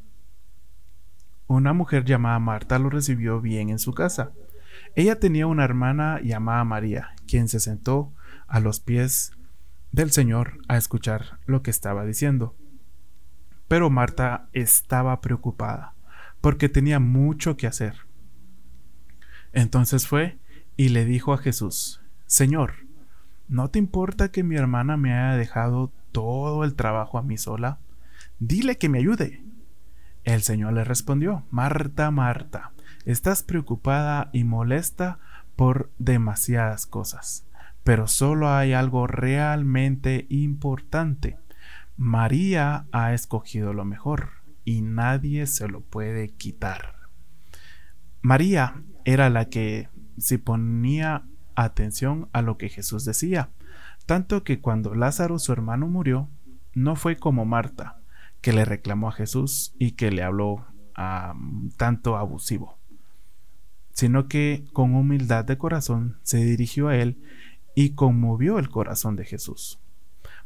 una 1.52 1.74
mujer 1.74 2.06
llamada 2.06 2.40
Marta 2.40 2.80
lo 2.80 2.90
recibió 2.90 3.42
bien 3.42 3.70
en 3.70 3.80
su 3.80 3.94
casa. 3.94 4.32
Ella 4.96 5.20
tenía 5.20 5.48
una 5.48 5.64
hermana 5.64 6.20
llamada 6.22 6.64
María, 6.64 7.10
quien 7.28 7.48
se 7.48 7.60
sentó 7.60 8.14
a 8.48 8.60
los 8.60 8.80
pies 8.80 9.34
del 9.92 10.12
Señor 10.12 10.60
a 10.68 10.78
escuchar 10.78 11.40
lo 11.46 11.62
que 11.62 11.72
estaba 11.72 12.06
diciendo. 12.06 12.56
Pero 13.68 13.90
Marta 13.90 14.48
estaba 14.54 15.20
preocupada, 15.22 15.94
porque 16.40 16.70
tenía 16.70 17.00
mucho 17.00 17.58
que 17.58 17.68
hacer. 17.68 17.96
Entonces 19.54 20.08
fue 20.08 20.38
y 20.78 20.90
le 20.90 21.06
dijo 21.06 21.34
a 21.34 21.38
Jesús, 21.38 22.02
Señor, 22.26 22.74
¿no 23.50 23.70
te 23.70 23.80
importa 23.80 24.32
que 24.32 24.44
mi 24.44 24.56
hermana 24.56 24.96
me 24.96 25.14
haya 25.14 25.38
dejado 25.38 25.92
todo 26.12 26.64
el 26.64 26.76
trabajo 26.76 27.18
a 27.18 27.24
mí 27.24 27.38
sola? 27.38 27.80
Dile 28.40 28.78
que 28.78 28.90
me 28.90 29.00
ayude. 29.00 29.44
El 30.24 30.42
Señor 30.42 30.74
le 30.74 30.84
respondió, 30.84 31.46
Marta, 31.50 32.12
Marta, 32.12 32.72
estás 33.06 33.44
preocupada 33.44 34.30
y 34.34 34.44
molesta 34.44 35.20
por 35.56 35.92
demasiadas 35.98 36.86
cosas, 36.86 37.46
Pero 37.84 38.08
solo 38.08 38.52
hay 38.54 38.74
algo 38.74 39.08
realmente 39.08 40.28
importante. 40.30 41.40
María 41.98 42.86
ha 42.92 43.14
escogido 43.14 43.74
lo 43.74 43.86
mejor 43.86 44.30
y 44.66 44.82
nadie 44.82 45.48
se 45.48 45.68
lo 45.68 45.82
puede 45.82 46.30
quitar. 46.30 46.96
María 48.22 48.84
era 49.04 49.32
la 49.32 49.46
que 49.46 49.90
se 50.20 50.38
ponía 50.38 51.24
atención 51.56 52.30
a 52.34 52.44
lo 52.44 52.58
que 52.58 52.70
Jesús 52.70 53.04
decía, 53.04 53.50
tanto 54.06 54.44
que 54.44 54.60
cuando 54.60 54.94
Lázaro 54.94 55.40
su 55.40 55.52
hermano 55.52 55.88
murió, 55.88 56.30
no 56.76 56.96
fue 56.96 57.18
como 57.18 57.46
Marta, 57.46 58.01
que 58.42 58.54
le 58.54 58.66
reclamó 58.66 59.10
a 59.10 59.14
Jesús 59.14 59.74
y 59.80 59.92
que 59.92 60.12
le 60.12 60.24
habló 60.24 60.66
tanto 61.78 62.18
abusivo, 62.18 62.78
sino 63.94 64.28
que 64.28 64.66
con 64.74 64.96
humildad 64.96 65.46
de 65.46 65.58
corazón 65.58 66.18
se 66.24 66.38
dirigió 66.38 66.90
a 66.90 66.98
él 66.98 67.22
y 67.76 67.92
conmovió 67.92 68.60
el 68.60 68.70
corazón 68.70 69.16
de 69.16 69.26
Jesús. 69.26 69.80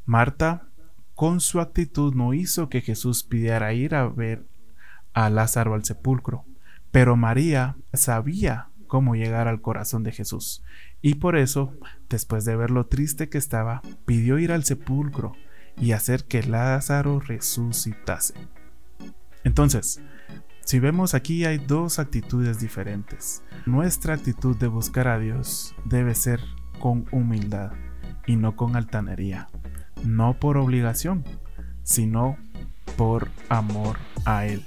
Marta, 0.06 0.68
con 1.16 1.40
su 1.40 1.60
actitud, 1.60 2.14
no 2.14 2.34
hizo 2.34 2.70
que 2.70 2.82
Jesús 2.82 3.24
pidiera 3.24 3.74
ir 3.74 3.96
a 3.96 4.08
ver 4.08 4.46
a 5.14 5.30
Lázaro 5.30 5.74
al 5.74 5.84
sepulcro, 5.84 6.46
pero 6.92 7.16
María 7.16 7.76
sabía 7.94 8.70
cómo 8.88 9.16
llegar 9.16 9.48
al 9.48 9.62
corazón 9.62 10.04
de 10.04 10.12
Jesús, 10.12 10.64
y 11.02 11.16
por 11.16 11.38
eso, 11.38 11.74
después 12.10 12.46
de 12.46 12.56
ver 12.56 12.72
lo 12.72 12.88
triste 12.88 13.30
que 13.30 13.38
estaba, 13.38 13.82
pidió 14.06 14.40
ir 14.40 14.52
al 14.52 14.64
sepulcro 14.64 15.34
y 15.78 15.92
hacer 15.92 16.26
que 16.26 16.44
Lázaro 16.44 17.20
resucitase. 17.20 18.34
Entonces, 19.44 20.02
si 20.66 20.80
vemos 20.80 21.14
aquí 21.14 21.46
hay 21.46 21.60
dos 21.60 22.00
actitudes 22.00 22.60
diferentes. 22.60 23.44
Nuestra 23.66 24.16
actitud 24.16 24.58
de 24.58 24.68
buscar 24.68 25.08
a 25.08 25.20
Dios 25.20 25.76
debe 25.86 26.16
ser 26.16 26.40
con 26.80 27.06
humildad 27.12 27.72
y 28.26 28.36
no 28.36 28.56
con 28.56 28.76
altanería. 28.76 29.48
No 30.04 30.40
por 30.40 30.58
obligación, 30.58 31.24
sino 31.84 32.38
por 32.98 33.30
amor 33.50 33.98
a 34.26 34.46
Él. 34.48 34.64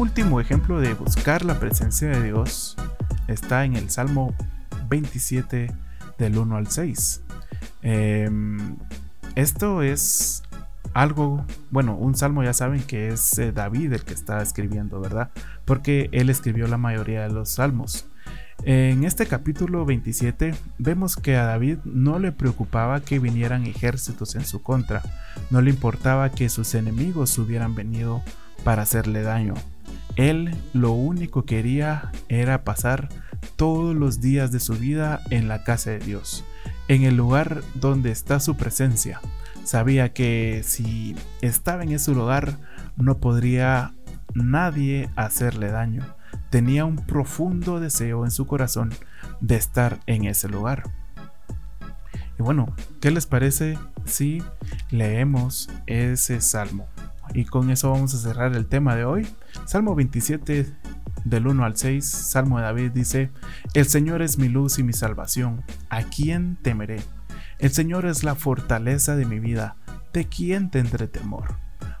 Último 0.00 0.40
ejemplo 0.40 0.80
de 0.80 0.94
buscar 0.94 1.44
la 1.44 1.60
presencia 1.60 2.08
de 2.08 2.22
Dios 2.22 2.74
está 3.28 3.66
en 3.66 3.76
el 3.76 3.90
Salmo 3.90 4.34
27 4.88 5.70
del 6.16 6.38
1 6.38 6.56
al 6.56 6.68
6. 6.68 7.22
Em, 7.82 8.76
esto 9.34 9.82
es 9.82 10.42
algo, 10.94 11.44
bueno, 11.70 11.96
un 11.96 12.14
salmo 12.14 12.42
ya 12.42 12.54
saben 12.54 12.82
que 12.82 13.08
es 13.08 13.38
eh, 13.38 13.52
David 13.52 13.92
el 13.92 14.04
que 14.04 14.14
está 14.14 14.40
escribiendo, 14.40 15.00
¿verdad? 15.00 15.32
Porque 15.66 16.08
él 16.12 16.30
escribió 16.30 16.66
la 16.66 16.78
mayoría 16.78 17.22
de 17.22 17.34
los 17.34 17.50
salmos. 17.50 18.06
En 18.64 19.04
este 19.04 19.26
capítulo 19.26 19.84
27 19.84 20.54
vemos 20.78 21.16
que 21.16 21.36
a 21.36 21.44
David 21.44 21.76
no 21.84 22.18
le 22.18 22.32
preocupaba 22.32 23.00
que 23.00 23.18
vinieran 23.18 23.66
ejércitos 23.66 24.34
en 24.34 24.46
su 24.46 24.62
contra, 24.62 25.02
no 25.50 25.60
le 25.60 25.68
importaba 25.68 26.30
que 26.30 26.48
sus 26.48 26.74
enemigos 26.74 27.36
hubieran 27.36 27.74
venido 27.74 28.22
para 28.64 28.82
hacerle 28.82 29.22
daño. 29.22 29.54
Él 30.20 30.54
lo 30.74 30.92
único 30.92 31.46
que 31.46 31.56
quería 31.56 32.12
era 32.28 32.62
pasar 32.62 33.08
todos 33.56 33.96
los 33.96 34.20
días 34.20 34.52
de 34.52 34.60
su 34.60 34.74
vida 34.74 35.22
en 35.30 35.48
la 35.48 35.64
casa 35.64 35.92
de 35.92 35.98
Dios, 35.98 36.44
en 36.88 37.04
el 37.04 37.16
lugar 37.16 37.62
donde 37.74 38.10
está 38.10 38.38
su 38.38 38.54
presencia. 38.54 39.22
Sabía 39.64 40.12
que 40.12 40.60
si 40.62 41.16
estaba 41.40 41.84
en 41.84 41.92
ese 41.92 42.12
lugar 42.12 42.58
no 42.98 43.16
podría 43.16 43.94
nadie 44.34 45.08
hacerle 45.16 45.70
daño. 45.70 46.04
Tenía 46.50 46.84
un 46.84 46.96
profundo 46.96 47.80
deseo 47.80 48.26
en 48.26 48.30
su 48.30 48.46
corazón 48.46 48.92
de 49.40 49.56
estar 49.56 50.00
en 50.04 50.26
ese 50.26 50.50
lugar. 50.50 50.82
Y 52.38 52.42
bueno, 52.42 52.74
¿qué 53.00 53.10
les 53.10 53.24
parece 53.24 53.78
si 54.04 54.42
leemos 54.90 55.70
ese 55.86 56.42
salmo? 56.42 56.88
Y 57.34 57.44
con 57.44 57.70
eso 57.70 57.90
vamos 57.90 58.14
a 58.14 58.18
cerrar 58.18 58.56
el 58.56 58.66
tema 58.66 58.96
de 58.96 59.04
hoy. 59.04 59.26
Salmo 59.64 59.94
27 59.94 60.66
del 61.24 61.46
1 61.46 61.64
al 61.64 61.76
6, 61.76 62.04
Salmo 62.04 62.58
de 62.58 62.64
David 62.64 62.90
dice, 62.92 63.30
El 63.74 63.86
Señor 63.86 64.22
es 64.22 64.38
mi 64.38 64.48
luz 64.48 64.78
y 64.78 64.82
mi 64.82 64.92
salvación, 64.92 65.62
¿a 65.90 66.02
quién 66.02 66.56
temeré? 66.60 67.00
El 67.58 67.70
Señor 67.70 68.06
es 68.06 68.24
la 68.24 68.34
fortaleza 68.34 69.16
de 69.16 69.26
mi 69.26 69.38
vida, 69.38 69.76
¿de 70.12 70.26
quién 70.26 70.70
tendré 70.70 71.08
temor? 71.08 71.56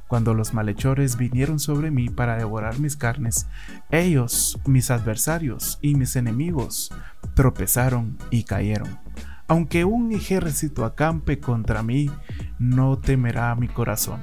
Cuando 0.08 0.34
los 0.34 0.54
malhechores 0.54 1.16
vinieron 1.16 1.60
sobre 1.60 1.92
mí 1.92 2.08
para 2.08 2.36
devorar 2.36 2.80
mis 2.80 2.96
carnes, 2.96 3.46
ellos, 3.90 4.58
mis 4.66 4.90
adversarios 4.90 5.78
y 5.80 5.94
mis 5.94 6.16
enemigos, 6.16 6.92
tropezaron 7.34 8.18
y 8.30 8.42
cayeron. 8.42 8.98
Aunque 9.46 9.84
un 9.84 10.10
ejército 10.12 10.84
acampe 10.84 11.38
contra 11.38 11.82
mí, 11.84 12.10
no 12.58 12.98
temerá 12.98 13.54
mi 13.54 13.68
corazón 13.68 14.20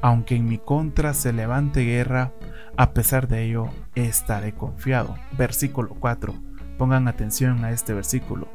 aunque 0.00 0.36
en 0.36 0.46
mi 0.46 0.58
contra 0.58 1.14
se 1.14 1.32
levante 1.32 1.84
guerra, 1.84 2.32
a 2.76 2.92
pesar 2.92 3.28
de 3.28 3.44
ello 3.44 3.68
estaré 3.94 4.52
confiado. 4.52 5.16
Versículo 5.36 5.96
4. 5.98 6.34
Pongan 6.78 7.08
atención 7.08 7.64
a 7.64 7.72
este 7.72 7.92
versículo. 7.92 8.48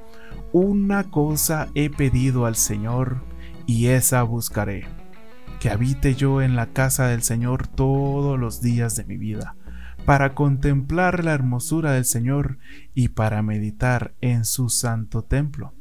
Una 0.54 1.04
cosa 1.06 1.68
he 1.76 1.90
pedido 1.90 2.46
al 2.46 2.56
Señor 2.56 3.22
y 3.66 3.88
esa 3.88 4.24
buscaré, 4.24 4.86
que 5.60 5.70
habite 5.70 6.16
yo 6.16 6.42
en 6.42 6.56
la 6.56 6.68
casa 6.68 7.08
del 7.08 7.24
Señor 7.24 7.68
todos 7.68 8.40
los 8.40 8.62
días 8.62 8.96
de 8.96 9.04
mi 9.04 9.18
vida, 9.18 9.56
para 10.06 10.34
contemplar 10.36 11.24
la 11.24 11.34
hermosura 11.34 11.92
del 11.92 12.06
Señor 12.06 12.58
y 12.94 13.10
para 13.10 13.42
meditar 13.42 14.14
en 14.22 14.46
su 14.46 14.70
santo 14.70 15.24
templo. 15.24 15.74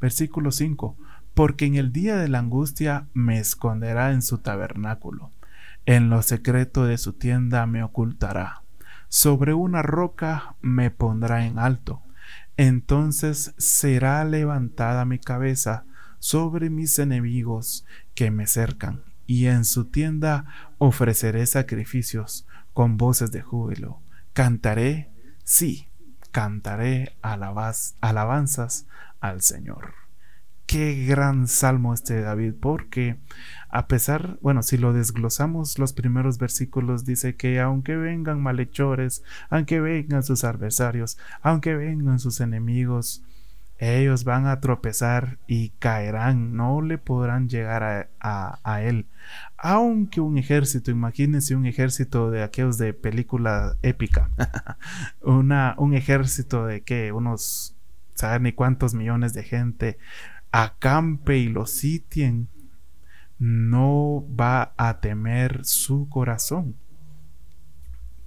Versículo 0.00 0.52
5 0.52 0.96
porque 1.38 1.66
en 1.66 1.76
el 1.76 1.92
día 1.92 2.16
de 2.16 2.26
la 2.26 2.40
angustia 2.40 3.06
me 3.14 3.38
esconderá 3.38 4.10
en 4.10 4.22
su 4.22 4.38
tabernáculo, 4.38 5.30
en 5.86 6.10
lo 6.10 6.20
secreto 6.22 6.84
de 6.84 6.98
su 6.98 7.12
tienda 7.12 7.64
me 7.64 7.84
ocultará, 7.84 8.64
sobre 9.08 9.54
una 9.54 9.82
roca 9.82 10.56
me 10.62 10.90
pondrá 10.90 11.46
en 11.46 11.60
alto, 11.60 12.02
entonces 12.56 13.54
será 13.56 14.24
levantada 14.24 15.04
mi 15.04 15.20
cabeza 15.20 15.84
sobre 16.18 16.70
mis 16.70 16.98
enemigos 16.98 17.86
que 18.16 18.32
me 18.32 18.48
cercan, 18.48 19.04
y 19.28 19.46
en 19.46 19.64
su 19.64 19.84
tienda 19.84 20.44
ofreceré 20.78 21.46
sacrificios 21.46 22.48
con 22.74 22.96
voces 22.96 23.30
de 23.30 23.42
júbilo. 23.42 24.00
Cantaré, 24.32 25.12
sí, 25.44 25.86
cantaré 26.32 27.16
alabanzas 27.22 28.86
al 29.20 29.40
Señor 29.40 30.07
qué 30.68 31.06
gran 31.06 31.48
salmo 31.48 31.94
este 31.94 32.20
David, 32.20 32.52
porque 32.60 33.16
a 33.70 33.88
pesar, 33.88 34.38
bueno, 34.42 34.62
si 34.62 34.76
lo 34.76 34.92
desglosamos, 34.92 35.78
los 35.78 35.94
primeros 35.94 36.36
versículos 36.38 37.06
dice 37.06 37.36
que 37.36 37.58
aunque 37.58 37.96
vengan 37.96 38.42
malhechores, 38.42 39.24
aunque 39.48 39.80
vengan 39.80 40.22
sus 40.22 40.44
adversarios, 40.44 41.16
aunque 41.40 41.74
vengan 41.74 42.18
sus 42.18 42.40
enemigos, 42.40 43.22
ellos 43.78 44.24
van 44.24 44.46
a 44.46 44.60
tropezar 44.60 45.38
y 45.46 45.70
caerán, 45.78 46.54
no 46.54 46.82
le 46.82 46.98
podrán 46.98 47.48
llegar 47.48 48.10
a, 48.20 48.82
él. 48.82 49.06
Aunque 49.56 50.20
un 50.20 50.36
ejército, 50.36 50.90
imagínense 50.90 51.56
un 51.56 51.64
ejército 51.64 52.30
de 52.30 52.42
aquellos 52.42 52.76
de 52.76 52.92
película 52.92 53.76
épica, 53.82 54.28
Una, 55.22 55.74
un 55.78 55.94
ejército 55.94 56.66
de 56.66 56.82
que 56.82 57.12
unos, 57.12 57.74
saben 58.14 58.42
ni 58.42 58.52
cuántos 58.52 58.92
millones 58.92 59.32
de 59.32 59.44
gente, 59.44 59.98
acampe 60.52 61.38
y 61.38 61.48
lo 61.48 61.66
sitien, 61.66 62.48
no 63.38 64.24
va 64.38 64.74
a 64.76 65.00
temer 65.00 65.64
su 65.64 66.08
corazón. 66.08 66.76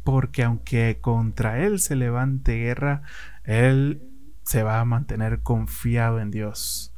Porque 0.03 0.43
aunque 0.43 0.99
contra 1.01 1.59
él 1.59 1.79
se 1.79 1.95
levante 1.95 2.57
guerra, 2.57 3.03
él 3.43 4.01
se 4.43 4.63
va 4.63 4.79
a 4.79 4.85
mantener 4.85 5.41
confiado 5.41 6.19
en 6.19 6.31
Dios. 6.31 6.93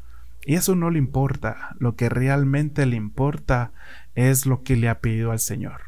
Y 0.46 0.56
eso 0.56 0.76
no 0.76 0.90
le 0.90 1.00
importa. 1.00 1.76
Lo 1.80 1.96
que 1.96 2.10
realmente 2.10 2.86
le 2.86 2.96
importa 2.96 3.72
es 4.16 4.46
lo 4.46 4.64
que 4.64 4.76
le 4.76 4.90
ha 4.90 5.00
pedido 5.00 5.32
al 5.32 5.40
Señor. 5.40 5.82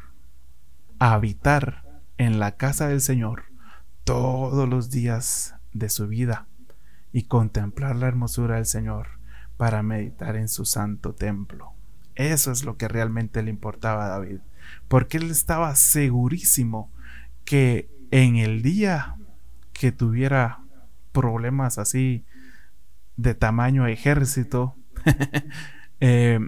Habitar 0.98 1.84
en 2.18 2.38
la 2.38 2.56
casa 2.56 2.88
del 2.88 3.00
Señor 3.00 3.44
todos 4.04 4.68
los 4.68 4.90
días 4.90 5.54
de 5.72 5.88
su 5.90 6.08
vida 6.08 6.46
y 7.12 7.24
contemplar 7.24 7.96
la 7.96 8.08
hermosura 8.08 8.56
del 8.56 8.66
Señor 8.66 9.15
para 9.56 9.82
meditar 9.82 10.36
en 10.36 10.48
su 10.48 10.64
santo 10.64 11.14
templo. 11.14 11.72
Eso 12.14 12.50
es 12.50 12.64
lo 12.64 12.76
que 12.76 12.88
realmente 12.88 13.42
le 13.42 13.50
importaba 13.50 14.06
a 14.06 14.08
David, 14.08 14.40
porque 14.88 15.18
él 15.18 15.30
estaba 15.30 15.74
segurísimo 15.76 16.90
que 17.44 17.90
en 18.10 18.36
el 18.36 18.62
día 18.62 19.16
que 19.72 19.92
tuviera 19.92 20.60
problemas 21.12 21.78
así 21.78 22.24
de 23.16 23.34
tamaño 23.34 23.86
ejército, 23.86 24.74
eh, 26.00 26.38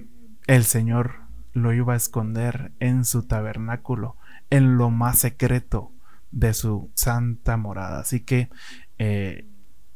el 0.46 0.64
Señor 0.64 1.28
lo 1.52 1.72
iba 1.72 1.94
a 1.94 1.96
esconder 1.96 2.72
en 2.80 3.04
su 3.04 3.24
tabernáculo, 3.24 4.16
en 4.50 4.76
lo 4.76 4.90
más 4.90 5.18
secreto 5.18 5.92
de 6.30 6.54
su 6.54 6.90
santa 6.94 7.56
morada. 7.56 8.00
Así 8.00 8.20
que 8.20 8.48
eh, 8.98 9.46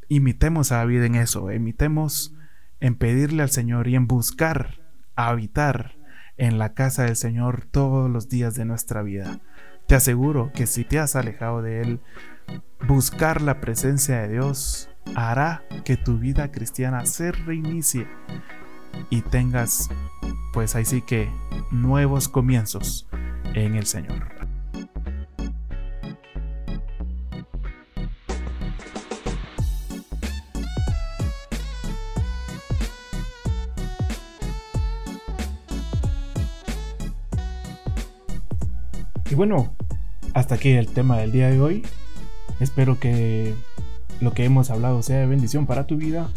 imitemos 0.08 0.72
a 0.72 0.78
David 0.78 1.04
en 1.04 1.14
eso, 1.14 1.50
imitemos 1.52 2.34
en 2.82 2.96
pedirle 2.96 3.44
al 3.44 3.50
Señor 3.50 3.86
y 3.86 3.94
en 3.94 4.08
buscar 4.08 4.80
habitar 5.14 5.92
en 6.36 6.58
la 6.58 6.74
casa 6.74 7.04
del 7.04 7.14
Señor 7.14 7.64
todos 7.70 8.10
los 8.10 8.28
días 8.28 8.56
de 8.56 8.64
nuestra 8.64 9.02
vida. 9.02 9.38
Te 9.86 9.94
aseguro 9.94 10.50
que 10.52 10.66
si 10.66 10.84
te 10.84 10.98
has 10.98 11.14
alejado 11.14 11.62
de 11.62 11.80
Él, 11.80 12.00
buscar 12.88 13.40
la 13.40 13.60
presencia 13.60 14.20
de 14.22 14.30
Dios 14.30 14.90
hará 15.14 15.62
que 15.84 15.96
tu 15.96 16.18
vida 16.18 16.50
cristiana 16.50 17.06
se 17.06 17.30
reinicie 17.30 18.08
y 19.10 19.22
tengas, 19.22 19.88
pues 20.52 20.74
ahí 20.74 20.84
sí 20.84 21.02
que, 21.02 21.30
nuevos 21.70 22.28
comienzos 22.28 23.08
en 23.54 23.76
el 23.76 23.86
Señor. 23.86 24.41
Bueno, 39.44 39.74
hasta 40.34 40.54
aquí 40.54 40.68
el 40.68 40.86
tema 40.86 41.18
del 41.18 41.32
día 41.32 41.50
de 41.50 41.60
hoy. 41.60 41.82
Espero 42.60 43.00
que 43.00 43.56
lo 44.20 44.32
que 44.34 44.44
hemos 44.44 44.70
hablado 44.70 45.02
sea 45.02 45.18
de 45.18 45.26
bendición 45.26 45.66
para 45.66 45.84
tu 45.84 45.96
vida. 45.96 46.30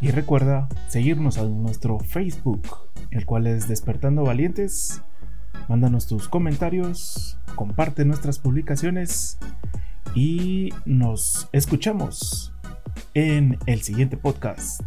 Y 0.00 0.12
recuerda 0.12 0.66
seguirnos 0.88 1.36
en 1.36 1.62
nuestro 1.62 1.98
Facebook, 1.98 2.66
el 3.10 3.26
cual 3.26 3.46
es 3.48 3.68
Despertando 3.68 4.22
Valientes. 4.24 5.02
Mándanos 5.68 6.06
tus 6.06 6.26
comentarios, 6.26 7.36
comparte 7.54 8.06
nuestras 8.06 8.38
publicaciones 8.38 9.36
y 10.14 10.70
nos 10.86 11.50
escuchamos 11.52 12.54
en 13.12 13.58
el 13.66 13.82
siguiente 13.82 14.16
podcast. 14.16 14.80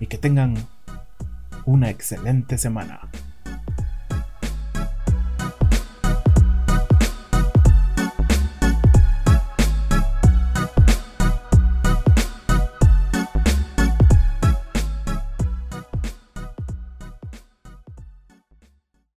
Y 0.00 0.06
que 0.06 0.18
tengan 0.18 0.54
una 1.64 1.88
excelente 1.88 2.58
semana. 2.58 3.08